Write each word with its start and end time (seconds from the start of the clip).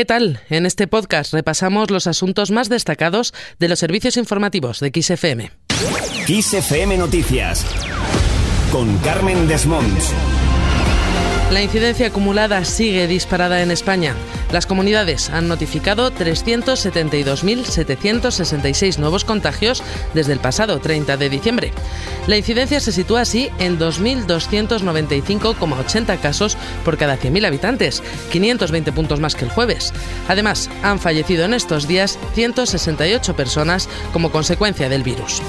¿Qué 0.00 0.06
tal? 0.06 0.40
En 0.48 0.64
este 0.64 0.86
podcast 0.86 1.34
repasamos 1.34 1.90
los 1.90 2.06
asuntos 2.06 2.50
más 2.50 2.70
destacados 2.70 3.34
de 3.58 3.68
los 3.68 3.80
servicios 3.80 4.16
informativos 4.16 4.80
de 4.80 4.90
XFM. 4.98 5.50
XFM 6.26 6.96
Noticias 6.96 7.66
con 8.72 8.96
Carmen 9.00 9.46
Desmonts. 9.46 10.14
La 11.50 11.62
incidencia 11.62 12.06
acumulada 12.06 12.64
sigue 12.64 13.06
disparada 13.08 13.60
en 13.60 13.72
España. 13.72 14.14
Las 14.52 14.66
comunidades 14.66 15.30
han 15.30 15.48
notificado 15.48 16.12
372.766 16.12 18.98
nuevos 18.98 19.24
contagios 19.24 19.82
desde 20.14 20.32
el 20.32 20.38
pasado 20.38 20.78
30 20.78 21.16
de 21.16 21.28
diciembre. 21.28 21.72
La 22.28 22.36
incidencia 22.36 22.78
se 22.78 22.92
sitúa 22.92 23.22
así 23.22 23.50
en 23.58 23.80
2.295,80 23.80 26.20
casos 26.20 26.56
por 26.84 26.96
cada 26.96 27.18
100.000 27.18 27.44
habitantes, 27.44 28.00
520 28.30 28.92
puntos 28.92 29.18
más 29.18 29.34
que 29.34 29.44
el 29.44 29.50
jueves. 29.50 29.92
Además, 30.28 30.70
han 30.84 31.00
fallecido 31.00 31.46
en 31.46 31.54
estos 31.54 31.88
días 31.88 32.16
168 32.34 33.34
personas 33.34 33.88
como 34.12 34.30
consecuencia 34.30 34.88
del 34.88 35.02
virus. 35.02 35.42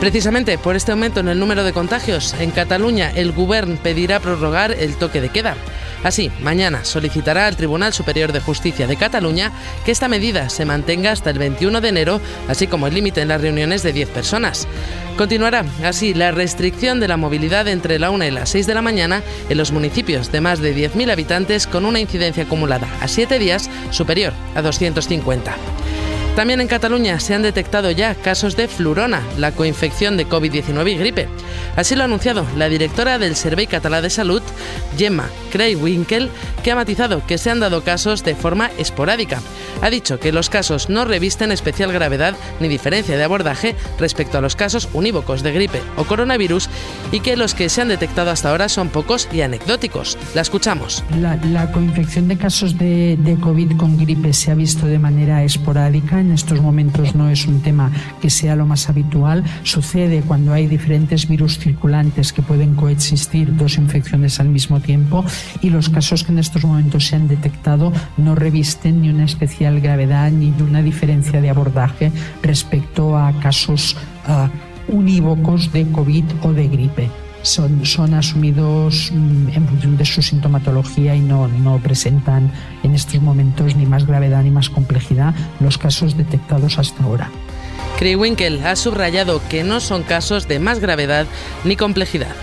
Precisamente 0.00 0.56
por 0.56 0.76
este 0.76 0.92
aumento 0.92 1.20
en 1.20 1.28
el 1.28 1.38
número 1.38 1.62
de 1.62 1.74
contagios, 1.74 2.34
en 2.40 2.52
Cataluña 2.52 3.12
el 3.14 3.32
Govern 3.32 3.76
pedirá 3.76 4.18
prorrogar 4.18 4.72
el 4.72 4.96
toque 4.96 5.20
de 5.20 5.28
queda. 5.28 5.56
Así, 6.02 6.32
mañana 6.40 6.86
solicitará 6.86 7.46
al 7.46 7.56
Tribunal 7.56 7.92
Superior 7.92 8.32
de 8.32 8.40
Justicia 8.40 8.86
de 8.86 8.96
Cataluña 8.96 9.52
que 9.84 9.92
esta 9.92 10.08
medida 10.08 10.48
se 10.48 10.64
mantenga 10.64 11.12
hasta 11.12 11.28
el 11.28 11.38
21 11.38 11.82
de 11.82 11.88
enero, 11.90 12.20
así 12.48 12.66
como 12.66 12.86
el 12.86 12.94
límite 12.94 13.20
en 13.20 13.28
las 13.28 13.42
reuniones 13.42 13.82
de 13.82 13.92
10 13.92 14.08
personas. 14.08 14.66
Continuará 15.18 15.66
así 15.84 16.14
la 16.14 16.30
restricción 16.30 16.98
de 16.98 17.08
la 17.08 17.18
movilidad 17.18 17.68
entre 17.68 17.98
la 17.98 18.08
1 18.08 18.24
y 18.24 18.30
las 18.30 18.48
6 18.48 18.66
de 18.66 18.74
la 18.74 18.80
mañana 18.80 19.22
en 19.50 19.58
los 19.58 19.70
municipios 19.70 20.32
de 20.32 20.40
más 20.40 20.60
de 20.60 20.74
10.000 20.74 21.12
habitantes 21.12 21.66
con 21.66 21.84
una 21.84 22.00
incidencia 22.00 22.44
acumulada 22.44 22.88
a 23.02 23.06
7 23.06 23.38
días 23.38 23.68
superior 23.90 24.32
a 24.54 24.62
250. 24.62 25.54
También 26.40 26.62
en 26.62 26.68
Cataluña 26.68 27.20
se 27.20 27.34
han 27.34 27.42
detectado 27.42 27.90
ya 27.90 28.14
casos 28.14 28.56
de 28.56 28.66
flurona, 28.66 29.22
la 29.36 29.52
coinfección 29.52 30.16
de 30.16 30.26
COVID-19 30.26 30.90
y 30.90 30.96
gripe. 30.96 31.28
Así 31.76 31.94
lo 31.94 32.00
ha 32.00 32.04
anunciado 32.06 32.46
la 32.56 32.70
directora 32.70 33.18
del 33.18 33.36
Servei 33.36 33.66
Català 33.66 34.00
de 34.00 34.08
Salud, 34.08 34.40
Gemma 34.96 35.28
Winkel, 35.78 36.30
que 36.60 36.72
ha 36.72 36.76
matizado 36.76 37.26
que 37.26 37.38
se 37.38 37.50
han 37.50 37.60
dado 37.60 37.82
casos 37.82 38.24
de 38.24 38.34
forma 38.34 38.70
esporádica. 38.78 39.40
Ha 39.82 39.90
dicho 39.90 40.20
que 40.20 40.32
los 40.32 40.50
casos 40.50 40.88
no 40.88 41.04
revisten 41.04 41.52
especial 41.52 41.92
gravedad 41.92 42.36
ni 42.60 42.68
diferencia 42.68 43.16
de 43.16 43.24
abordaje 43.24 43.76
respecto 43.98 44.38
a 44.38 44.40
los 44.40 44.56
casos 44.56 44.88
unívocos 44.92 45.42
de 45.42 45.52
gripe 45.52 45.82
o 45.96 46.04
coronavirus 46.04 46.68
y 47.12 47.20
que 47.20 47.36
los 47.36 47.54
que 47.54 47.68
se 47.68 47.80
han 47.80 47.88
detectado 47.88 48.30
hasta 48.30 48.50
ahora 48.50 48.68
son 48.68 48.88
pocos 48.88 49.28
y 49.32 49.40
anecdóticos. 49.40 50.18
La 50.34 50.42
escuchamos. 50.42 51.02
La, 51.18 51.38
coinfección 51.72 52.28
de 52.28 52.36
casos 52.36 52.76
de, 52.78 53.16
de 53.16 53.36
COVID 53.36 53.76
con 53.76 53.96
gripe 53.96 54.32
se 54.32 54.50
ha 54.50 54.54
visto 54.54 54.86
de 54.86 54.98
manera 54.98 55.44
esporádica 55.44 56.20
en 56.20 56.32
estos 56.32 56.60
momentos 56.60 57.14
no 57.14 57.30
es 57.30 57.46
un 57.46 57.62
tema 57.62 57.90
que 58.20 58.30
sea 58.30 58.56
lo 58.56 58.66
más 58.66 58.88
habitual. 58.88 59.44
Sucede 59.62 60.22
cuando 60.22 60.52
hay 60.52 60.66
diferentes 60.66 61.28
virus 61.28 61.58
circulantes 61.58 62.32
que 62.32 62.42
pueden 62.42 62.74
coexistir 62.74 63.56
dos 63.56 63.76
infecciones 63.76 64.40
al 64.40 64.48
mismo 64.48 64.80
tiempo 64.80 65.24
y 65.62 65.70
los 65.70 65.88
casos 65.88 66.24
que 66.24 66.32
en 66.32 66.38
estos 66.38 66.49
momentos 66.58 67.06
se 67.06 67.16
han 67.16 67.28
detectado 67.28 67.92
no 68.16 68.34
revisten 68.34 69.02
ni 69.02 69.10
una 69.10 69.24
especial 69.24 69.80
gravedad 69.80 70.30
ni 70.30 70.52
una 70.60 70.82
diferencia 70.82 71.40
de 71.40 71.50
abordaje 71.50 72.12
respecto 72.42 73.16
a 73.16 73.32
casos 73.40 73.96
uh, 74.28 74.94
unívocos 74.94 75.72
de 75.72 75.86
COVID 75.90 76.24
o 76.42 76.52
de 76.52 76.68
gripe 76.68 77.08
son, 77.42 77.86
son 77.86 78.14
asumidos 78.14 79.10
mm, 79.12 79.48
en 79.50 79.68
función 79.68 79.96
de 79.96 80.04
su 80.04 80.22
sintomatología 80.22 81.14
y 81.14 81.20
no, 81.20 81.48
no 81.48 81.78
presentan 81.78 82.52
en 82.82 82.94
estos 82.94 83.20
momentos 83.20 83.76
ni 83.76 83.86
más 83.86 84.06
gravedad 84.06 84.42
ni 84.42 84.50
más 84.50 84.70
complejidad 84.70 85.34
los 85.60 85.78
casos 85.78 86.16
detectados 86.16 86.78
hasta 86.78 87.02
ahora. 87.04 87.30
Kriwinkel 87.98 88.64
ha 88.66 88.76
subrayado 88.76 89.40
que 89.48 89.62
no 89.62 89.80
son 89.80 90.02
casos 90.02 90.48
de 90.48 90.58
más 90.58 90.80
gravedad 90.80 91.26
ni 91.64 91.76
complejidad. 91.76 92.34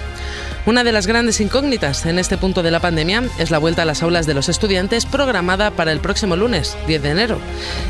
Una 0.67 0.83
de 0.83 0.91
las 0.91 1.07
grandes 1.07 1.39
incógnitas 1.39 2.05
en 2.05 2.19
este 2.19 2.37
punto 2.37 2.61
de 2.61 2.71
la 2.71 2.81
pandemia 2.81 3.23
es 3.39 3.51
la 3.51 3.57
vuelta 3.57 3.83
a 3.83 3.85
las 3.85 4.03
aulas 4.03 4.25
de 4.25 4.33
los 4.33 4.49
estudiantes 4.49 5.05
programada 5.05 5.71
para 5.71 5.93
el 5.93 6.01
próximo 6.01 6.35
lunes, 6.35 6.77
10 6.87 7.03
de 7.03 7.09
enero. 7.09 7.39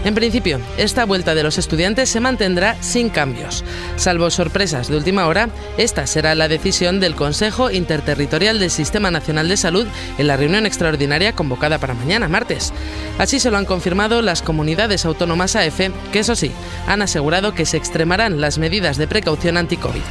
En 0.05 0.13
principio, 0.13 0.59
esta 0.77 1.03
vuelta 1.03 1.33
de 1.33 1.41
los 1.41 1.57
estudiantes 1.57 2.07
se 2.07 2.19
mantendrá 2.19 2.77
sin 2.83 3.09
cambios. 3.09 3.63
Salvo 3.95 4.29
sorpresas 4.29 4.89
de 4.89 4.95
última 4.95 5.25
hora, 5.25 5.49
esta 5.79 6.05
será 6.05 6.35
la 6.35 6.47
decisión 6.47 6.99
del 6.99 7.15
Consejo 7.15 7.71
Interterritorial 7.71 8.59
del 8.59 8.69
Sistema 8.69 9.09
Nacional 9.09 9.49
de 9.49 9.57
Salud 9.57 9.87
en 10.19 10.27
la 10.27 10.37
reunión 10.37 10.67
extraordinaria 10.67 11.33
convocada 11.33 11.79
para 11.79 11.95
mañana, 11.95 12.27
martes. 12.27 12.73
Así 13.17 13.39
se 13.39 13.49
lo 13.49 13.57
han 13.57 13.65
confirmado 13.65 14.21
las 14.21 14.43
comunidades 14.43 15.03
autónomas 15.03 15.55
AF, 15.55 15.79
que 16.11 16.19
eso 16.19 16.35
sí, 16.35 16.51
han 16.85 17.01
asegurado 17.01 17.55
que 17.55 17.65
se 17.65 17.77
extremarán 17.77 18.39
las 18.39 18.59
medidas 18.59 18.97
de 18.97 19.07
precaución 19.07 19.57
anti-COVID. 19.57 20.03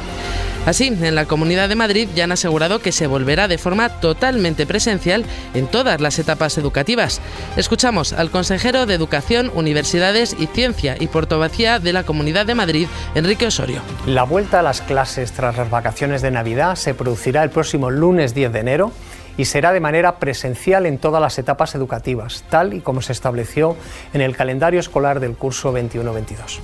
Así, 0.67 0.87
en 0.87 1.15
la 1.15 1.23
Comunidad 1.23 1.69
de 1.69 1.75
Madrid 1.75 2.09
ya 2.13 2.25
han 2.25 2.33
asegurado 2.33 2.79
que 2.79 2.91
se 2.91 3.07
volverá 3.07 3.47
de 3.47 3.57
forma 3.57 3.87
totalmente 3.87 4.65
presencial 4.65 5.23
en 5.53 5.67
todas 5.67 6.01
las 6.01 6.19
etapas 6.19 6.57
educativas. 6.57 7.21
Escuchamos 7.55 8.11
al 8.11 8.31
consejero 8.31 8.85
de 8.85 8.93
Educación, 8.93 9.49
Universidades 9.55 10.35
y 10.37 10.47
Ciencia 10.47 10.97
y 10.99 11.07
Portobacía 11.07 11.79
de 11.79 11.93
la 11.93 12.03
Comunidad 12.03 12.45
de 12.45 12.55
Madrid, 12.55 12.89
Enrique 13.15 13.47
Osorio. 13.47 13.79
La 14.05 14.23
vuelta 14.23 14.59
a 14.59 14.61
las 14.61 14.81
clases 14.81 15.31
tras 15.31 15.55
las 15.55 15.69
vacaciones 15.69 16.21
de 16.21 16.31
Navidad 16.31 16.75
se 16.75 16.93
producirá 16.93 17.43
el 17.43 17.49
próximo 17.49 17.89
lunes 17.89 18.33
10 18.33 18.51
de 18.51 18.59
enero 18.59 18.91
y 19.37 19.45
será 19.45 19.71
de 19.71 19.79
manera 19.79 20.19
presencial 20.19 20.85
en 20.85 20.97
todas 20.97 21.21
las 21.21 21.39
etapas 21.39 21.75
educativas, 21.75 22.43
tal 22.49 22.73
y 22.73 22.81
como 22.81 23.01
se 23.01 23.13
estableció 23.13 23.77
en 24.13 24.19
el 24.19 24.35
calendario 24.35 24.81
escolar 24.81 25.21
del 25.21 25.37
curso 25.37 25.71
21-22. 25.71 26.59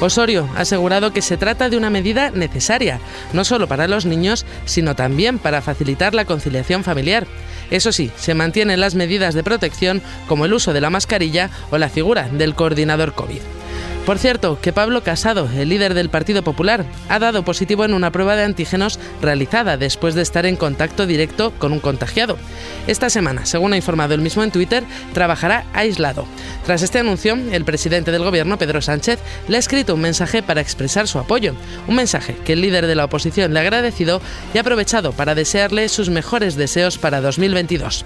Osorio 0.00 0.48
ha 0.56 0.60
asegurado 0.60 1.12
que 1.12 1.22
se 1.22 1.36
trata 1.36 1.68
de 1.68 1.76
una 1.76 1.90
medida 1.90 2.30
necesaria, 2.30 3.00
no 3.32 3.44
solo 3.44 3.68
para 3.68 3.88
los 3.88 4.06
niños, 4.06 4.44
sino 4.64 4.94
también 4.94 5.38
para 5.38 5.62
facilitar 5.62 6.14
la 6.14 6.24
conciliación 6.24 6.84
familiar. 6.84 7.26
Eso 7.70 7.92
sí, 7.92 8.10
se 8.16 8.34
mantienen 8.34 8.80
las 8.80 8.94
medidas 8.94 9.34
de 9.34 9.44
protección 9.44 10.02
como 10.28 10.44
el 10.44 10.52
uso 10.52 10.72
de 10.72 10.80
la 10.80 10.90
mascarilla 10.90 11.50
o 11.70 11.78
la 11.78 11.88
figura 11.88 12.28
del 12.28 12.54
coordinador 12.54 13.14
COVID. 13.14 13.63
Por 14.06 14.18
cierto, 14.18 14.58
que 14.60 14.74
Pablo 14.74 15.02
Casado, 15.02 15.48
el 15.56 15.70
líder 15.70 15.94
del 15.94 16.10
Partido 16.10 16.42
Popular, 16.42 16.84
ha 17.08 17.18
dado 17.18 17.42
positivo 17.42 17.86
en 17.86 17.94
una 17.94 18.12
prueba 18.12 18.36
de 18.36 18.44
antígenos 18.44 18.98
realizada 19.22 19.78
después 19.78 20.14
de 20.14 20.20
estar 20.20 20.44
en 20.44 20.56
contacto 20.56 21.06
directo 21.06 21.52
con 21.58 21.72
un 21.72 21.80
contagiado. 21.80 22.36
Esta 22.86 23.08
semana, 23.08 23.46
según 23.46 23.72
ha 23.72 23.76
informado 23.76 24.12
el 24.12 24.20
mismo 24.20 24.42
en 24.42 24.50
Twitter, 24.50 24.84
trabajará 25.14 25.64
aislado. 25.72 26.26
Tras 26.66 26.82
este 26.82 26.98
anuncio, 26.98 27.34
el 27.34 27.64
presidente 27.64 28.12
del 28.12 28.24
gobierno, 28.24 28.58
Pedro 28.58 28.82
Sánchez, 28.82 29.20
le 29.48 29.56
ha 29.56 29.60
escrito 29.60 29.94
un 29.94 30.02
mensaje 30.02 30.42
para 30.42 30.60
expresar 30.60 31.08
su 31.08 31.18
apoyo, 31.18 31.54
un 31.88 31.94
mensaje 31.94 32.36
que 32.44 32.52
el 32.52 32.60
líder 32.60 32.86
de 32.86 32.96
la 32.96 33.06
oposición 33.06 33.54
le 33.54 33.60
ha 33.60 33.62
agradecido 33.62 34.20
y 34.52 34.58
ha 34.58 34.60
aprovechado 34.60 35.12
para 35.12 35.34
desearle 35.34 35.88
sus 35.88 36.10
mejores 36.10 36.56
deseos 36.56 36.98
para 36.98 37.22
2022. 37.22 38.04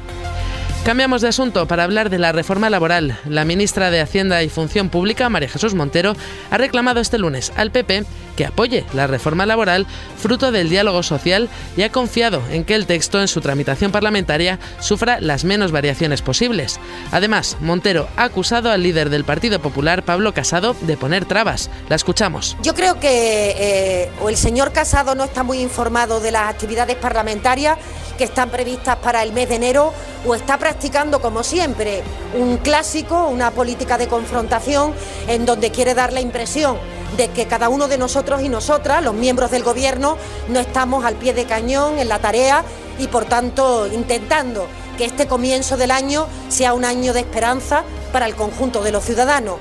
Cambiamos 0.89 1.21
de 1.21 1.29
asunto 1.29 1.69
para 1.69 1.85
hablar 1.85 2.09
de 2.09 2.19
la 2.19 2.33
reforma 2.33 2.71
laboral. 2.71 3.19
La 3.27 3.45
ministra 3.45 3.91
de 3.91 4.01
Hacienda 4.01 4.43
y 4.43 4.49
Función 4.49 4.89
Pública, 4.89 5.29
María 5.29 5.51
Jesús 5.51 5.75
Montero, 5.75 6.17
ha 6.51 6.57
reclamado 6.57 6.99
este 6.99 7.19
lunes 7.19 7.53
al 7.57 7.71
PP 7.71 8.07
que 8.39 8.47
apoye 8.47 8.87
la 8.95 9.07
reforma 9.07 9.45
laboral 9.45 9.87
fruto 10.17 10.51
del 10.51 10.71
diálogo 10.71 11.03
social 11.03 11.51
y 11.77 11.83
ha 11.83 11.93
confiado 11.93 12.41
en 12.51 12.65
que 12.65 12.75
el 12.75 12.87
texto 12.87 13.21
en 13.21 13.29
su 13.29 13.43
tramitación 13.43 13.93
parlamentaria 13.93 14.59
sufra 14.81 15.21
las 15.21 15.45
menos 15.45 15.73
variaciones 15.73 16.23
posibles. 16.23 16.81
Además, 17.13 17.59
Montero 17.61 18.09
ha 18.17 18.23
acusado 18.23 18.71
al 18.71 18.83
líder 18.83 19.11
del 19.11 19.25
Partido 19.25 19.61
Popular, 19.61 20.05
Pablo 20.05 20.33
Casado, 20.33 20.75
de 20.83 20.97
poner 20.97 21.27
trabas. 21.27 21.69
La 21.91 21.97
escuchamos. 21.97 22.57
Yo 22.63 22.75
creo 22.75 22.99
que 22.99 23.55
eh, 23.59 24.11
o 24.23 24.31
el 24.31 24.39
señor 24.39 24.73
Casado 24.73 25.15
no 25.15 25.25
está 25.25 25.43
muy 25.43 25.59
informado 25.59 26.21
de 26.21 26.31
las 26.31 26.49
actividades 26.49 26.97
parlamentarias 26.97 27.77
que 28.19 28.25
están 28.25 28.51
previstas 28.51 28.97
para 28.97 29.23
el 29.23 29.33
mes 29.33 29.49
de 29.49 29.55
enero 29.55 29.95
o 30.27 30.35
está 30.35 30.59
practicando, 30.59 31.23
como 31.23 31.43
siempre, 31.43 32.03
un 32.39 32.59
clásico, 32.59 33.29
una 33.29 33.53
política 33.53 33.97
de 33.97 34.09
confrontación 34.09 34.93
en 35.29 35.47
donde 35.47 35.71
quiere 35.71 35.95
dar 35.95 36.13
la 36.13 36.21
impresión 36.21 36.77
de 37.17 37.29
que 37.29 37.47
cada 37.47 37.71
uno 37.71 37.89
de 37.89 37.97
nosotros 37.97 38.43
y 38.43 38.51
nosotras, 38.51 39.03
los 39.03 39.15
miembros 39.15 39.51
del 39.51 39.63
Gobierno, 39.63 40.19
no 40.49 40.61
estamos 40.61 41.05
al 41.07 41.15
pie 41.15 41.33
de 41.33 41.47
cañón 41.47 41.99
en 41.99 42.09
la 42.09 42.19
tarea 42.19 42.65
y, 42.99 43.07
por 43.07 43.25
tanto, 43.25 43.87
intentando 43.87 44.67
que 44.99 45.05
este 45.05 45.27
comienzo 45.27 45.77
del 45.77 45.93
año 45.93 46.27
sea 46.49 46.75
un 46.75 46.85
año 46.85 47.15
de 47.15 47.21
esperanza 47.21 47.85
para 48.13 48.27
el 48.27 48.35
conjunto 48.35 48.83
de 48.83 48.93
los 48.93 49.05
ciudadanos. 49.05 49.57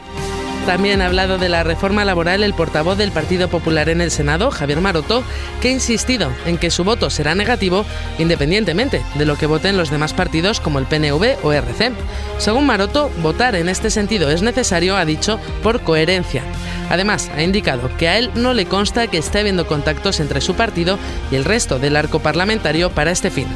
También 0.68 1.02
ha 1.02 1.06
hablado 1.06 1.38
de 1.38 1.48
la 1.48 1.64
reforma 1.64 2.04
laboral 2.04 2.44
el 2.44 2.54
portavoz 2.54 2.98
del 2.98 3.14
Partido 3.14 3.48
Popular 3.48 3.88
en 3.88 4.02
el 4.02 4.12
Senado, 4.12 4.52
Javier 4.52 4.82
Maroto, 4.82 5.24
que 5.62 5.70
ha 5.70 5.72
insistido 5.72 6.30
en 6.46 6.58
que 6.58 6.72
su 6.72 6.84
voto 6.84 7.10
será 7.10 7.36
negativo 7.36 7.86
independientemente 8.20 9.02
de 9.16 9.26
lo 9.26 9.38
que 9.38 9.46
voten 9.46 9.78
los 9.78 9.92
demás 9.92 10.14
partidos 10.14 10.60
como 10.60 10.80
el 10.80 10.86
PNV 10.86 11.38
o 11.42 11.54
RC. 11.54 11.94
Según 12.38 12.66
Maroto, 12.66 13.10
votar 13.22 13.56
en 13.56 13.70
este 13.70 13.90
sentido 13.90 14.30
es 14.30 14.42
necesario, 14.42 14.98
ha 14.98 15.06
dicho, 15.06 15.40
por 15.64 15.84
coherencia. 15.84 16.44
Además, 16.90 17.32
ha 17.34 17.44
indicado 17.44 17.90
que 17.98 18.10
a 18.10 18.18
él 18.18 18.30
no 18.36 18.54
le 18.54 18.66
consta 18.66 19.08
que 19.08 19.20
esté 19.20 19.40
habiendo 19.40 19.68
contactos 19.68 20.20
entre 20.20 20.42
su 20.42 20.56
partido 20.56 21.00
y 21.32 21.36
el 21.38 21.46
resto 21.46 21.80
del 21.80 21.96
arco 21.96 22.20
parlamentario 22.20 22.90
para 22.90 23.12
este 23.12 23.32
fin. 23.32 23.48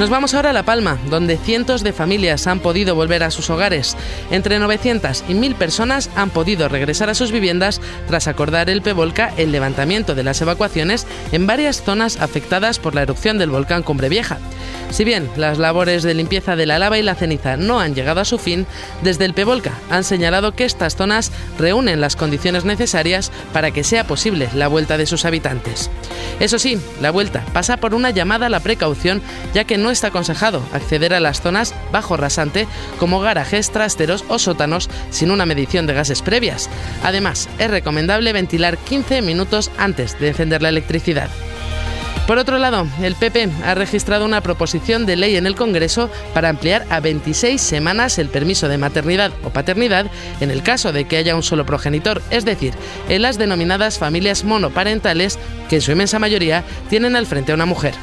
Nos 0.00 0.08
vamos 0.08 0.32
ahora 0.32 0.48
a 0.48 0.54
La 0.54 0.62
Palma, 0.62 0.96
donde 1.10 1.36
cientos 1.36 1.82
de 1.82 1.92
familias 1.92 2.46
han 2.46 2.60
podido 2.60 2.94
volver 2.94 3.22
a 3.22 3.30
sus 3.30 3.50
hogares. 3.50 3.98
Entre 4.30 4.58
900 4.58 5.24
y 5.28 5.34
1000 5.34 5.56
personas 5.56 6.08
han 6.16 6.30
podido 6.30 6.70
regresar 6.70 7.10
a 7.10 7.14
sus 7.14 7.32
viviendas 7.32 7.82
tras 8.08 8.26
acordar 8.26 8.70
el 8.70 8.80
PEVOLCA 8.80 9.34
el 9.36 9.52
levantamiento 9.52 10.14
de 10.14 10.22
las 10.22 10.40
evacuaciones 10.40 11.06
en 11.32 11.46
varias 11.46 11.82
zonas 11.82 12.18
afectadas 12.18 12.78
por 12.78 12.94
la 12.94 13.02
erupción 13.02 13.36
del 13.36 13.50
volcán 13.50 13.82
Cumbre 13.82 14.08
Vieja. 14.08 14.38
Si 14.90 15.04
bien 15.04 15.30
las 15.36 15.58
labores 15.58 16.02
de 16.02 16.14
limpieza 16.14 16.56
de 16.56 16.66
la 16.66 16.78
lava 16.78 16.98
y 16.98 17.02
la 17.02 17.14
ceniza 17.14 17.56
no 17.56 17.80
han 17.80 17.94
llegado 17.94 18.20
a 18.20 18.24
su 18.24 18.38
fin, 18.38 18.66
desde 19.02 19.24
el 19.24 19.34
PEVOLCA 19.34 19.72
han 19.88 20.04
señalado 20.04 20.52
que 20.52 20.64
estas 20.64 20.96
zonas 20.96 21.30
reúnen 21.58 22.00
las 22.00 22.16
condiciones 22.16 22.64
necesarias 22.64 23.30
para 23.52 23.70
que 23.70 23.84
sea 23.84 24.04
posible 24.04 24.48
la 24.54 24.68
vuelta 24.68 24.98
de 24.98 25.06
sus 25.06 25.24
habitantes. 25.24 25.90
Eso 26.40 26.58
sí, 26.58 26.80
la 27.00 27.10
vuelta 27.10 27.44
pasa 27.52 27.76
por 27.76 27.94
una 27.94 28.10
llamada 28.10 28.46
a 28.46 28.50
la 28.50 28.60
precaución, 28.60 29.22
ya 29.54 29.64
que 29.64 29.78
no 29.78 29.90
está 29.90 30.08
aconsejado 30.08 30.62
acceder 30.72 31.14
a 31.14 31.20
las 31.20 31.40
zonas 31.40 31.74
bajo 31.92 32.16
rasante 32.16 32.66
como 32.98 33.20
garajes, 33.20 33.70
trasteros 33.70 34.24
o 34.28 34.38
sótanos 34.38 34.88
sin 35.10 35.30
una 35.30 35.46
medición 35.46 35.86
de 35.86 35.94
gases 35.94 36.22
previas. 36.22 36.68
Además, 37.02 37.48
es 37.58 37.70
recomendable 37.70 38.32
ventilar 38.32 38.78
15 38.78 39.22
minutos 39.22 39.70
antes 39.78 40.18
de 40.18 40.28
encender 40.28 40.62
la 40.62 40.70
electricidad. 40.70 41.28
Por 42.30 42.38
otro 42.38 42.58
lado, 42.58 42.86
el 43.02 43.16
PP 43.16 43.50
ha 43.66 43.74
registrado 43.74 44.24
una 44.24 44.40
proposición 44.40 45.04
de 45.04 45.16
ley 45.16 45.36
en 45.36 45.48
el 45.48 45.56
Congreso 45.56 46.08
para 46.32 46.48
ampliar 46.48 46.86
a 46.88 47.00
26 47.00 47.60
semanas 47.60 48.20
el 48.20 48.28
permiso 48.28 48.68
de 48.68 48.78
maternidad 48.78 49.32
o 49.42 49.50
paternidad 49.50 50.06
en 50.38 50.52
el 50.52 50.62
caso 50.62 50.92
de 50.92 51.08
que 51.08 51.16
haya 51.16 51.34
un 51.34 51.42
solo 51.42 51.66
progenitor, 51.66 52.22
es 52.30 52.44
decir, 52.44 52.72
en 53.08 53.22
las 53.22 53.36
denominadas 53.36 53.98
familias 53.98 54.44
monoparentales 54.44 55.40
que 55.68 55.74
en 55.74 55.82
su 55.82 55.90
inmensa 55.90 56.20
mayoría 56.20 56.62
tienen 56.88 57.16
al 57.16 57.26
frente 57.26 57.50
a 57.50 57.56
una 57.56 57.66
mujer. 57.66 57.94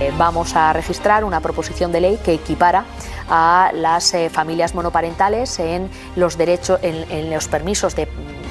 Eh, 0.00 0.10
vamos 0.16 0.56
a 0.56 0.72
registrar 0.72 1.22
una 1.22 1.40
proposición 1.40 1.92
de 1.92 2.00
ley 2.00 2.18
que 2.24 2.32
equipara 2.32 2.86
a 3.28 3.72
las 3.74 4.14
eh, 4.14 4.30
familias 4.30 4.74
monoparentales 4.74 5.58
en 5.58 5.90
los 6.16 6.38
derechos, 6.38 6.80
en, 6.82 7.30
los 7.30 7.46
permisos 7.48 7.94
de 7.94 8.08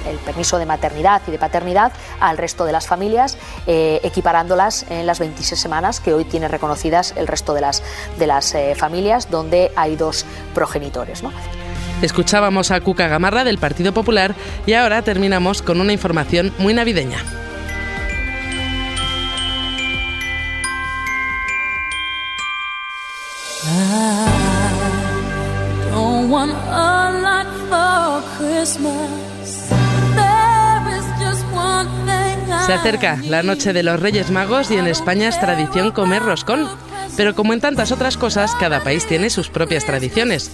el 0.08 0.16
permiso 0.18 0.58
de 0.58 0.66
maternidad 0.66 1.22
y 1.26 1.30
de 1.30 1.38
paternidad 1.38 1.92
al 2.20 2.38
resto 2.38 2.64
de 2.64 2.72
las 2.72 2.86
familias, 2.86 3.38
eh, 3.66 4.00
equiparándolas 4.02 4.86
en 4.90 5.06
las 5.06 5.18
26 5.18 5.60
semanas 5.60 6.00
que 6.00 6.14
hoy 6.14 6.24
tiene 6.24 6.48
reconocidas 6.48 7.14
el 7.16 7.26
resto 7.26 7.54
de 7.54 7.60
las, 7.60 7.82
de 8.18 8.26
las 8.26 8.54
familias 8.76 9.30
donde 9.30 9.72
hay 9.76 9.96
dos 9.96 10.24
progenitores. 10.54 11.22
Escuchábamos 12.02 12.72
a 12.72 12.80
Cuca 12.80 13.06
Gamarra 13.06 13.44
del 13.44 13.58
Partido 13.58 13.92
Popular 13.94 14.34
y 14.66 14.72
ahora 14.72 15.02
terminamos 15.02 15.62
con 15.62 15.80
una 15.80 15.92
información 15.92 16.52
muy 16.58 16.74
navideña. 16.74 17.18
Se 32.66 32.72
acerca 32.72 33.18
la 33.24 33.42
noche 33.42 33.72
de 33.72 33.82
los 33.82 33.98
Reyes 33.98 34.30
Magos 34.30 34.70
y 34.70 34.76
en 34.76 34.86
España 34.86 35.28
es 35.28 35.40
tradición 35.40 35.90
comer 35.90 36.22
roscón. 36.22 36.68
Pero 37.16 37.34
como 37.34 37.52
en 37.52 37.60
tantas 37.60 37.90
otras 37.90 38.16
cosas, 38.16 38.54
cada 38.54 38.84
país 38.84 39.06
tiene 39.06 39.30
sus 39.30 39.50
propias 39.50 39.84
tradiciones. 39.84 40.52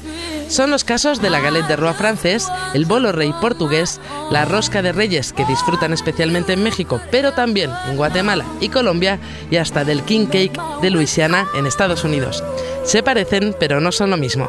Son 0.48 0.70
los 0.70 0.84
casos 0.84 1.20
de 1.20 1.28
la 1.28 1.40
galette 1.40 1.68
de 1.68 1.76
roi 1.76 1.92
francés, 1.92 2.48
el 2.72 2.86
bolo 2.86 3.12
rey 3.12 3.34
portugués, 3.40 4.00
la 4.30 4.46
rosca 4.46 4.80
de 4.80 4.92
reyes 4.92 5.34
que 5.34 5.44
disfrutan 5.44 5.92
especialmente 5.92 6.54
en 6.54 6.62
México, 6.62 7.00
pero 7.10 7.32
también 7.34 7.70
en 7.88 7.96
Guatemala 7.96 8.46
y 8.60 8.70
Colombia, 8.70 9.18
y 9.50 9.56
hasta 9.56 9.84
del 9.84 10.02
king 10.02 10.26
cake 10.26 10.58
de 10.80 10.90
Luisiana 10.90 11.46
en 11.54 11.66
Estados 11.66 12.04
Unidos. 12.04 12.42
Se 12.84 13.02
parecen, 13.02 13.54
pero 13.60 13.80
no 13.80 13.92
son 13.92 14.10
lo 14.10 14.16
mismo. 14.16 14.48